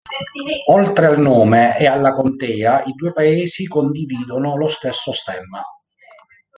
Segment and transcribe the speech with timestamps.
[0.71, 5.61] Oltre al nome e alla contea, i due paesi condividono lo stesso stemma.